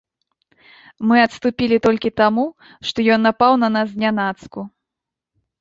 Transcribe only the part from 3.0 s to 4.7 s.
ён напаў на нас знянацку.